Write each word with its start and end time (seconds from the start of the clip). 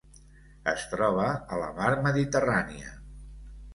Es 0.71 0.85
troba 0.93 1.27
a 1.53 1.59
la 1.65 1.69
mar 1.81 1.91
Mediterrània: 2.07 2.99